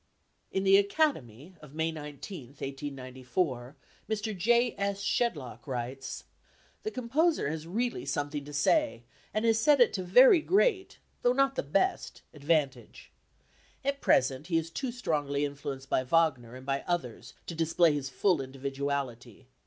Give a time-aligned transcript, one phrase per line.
[0.51, 3.75] In the Academy of May 19, 1894,
[4.09, 4.35] Mr.
[4.35, 4.73] J.
[4.75, 5.01] S.
[5.01, 6.23] Shedlock writes:
[6.81, 11.33] "The composer has really something to say, and has said it to very great, though
[11.33, 13.11] not the best, advantage.
[13.85, 18.09] At present he is too strongly influenced by Wagner and by others to display his
[18.09, 19.49] full individuality.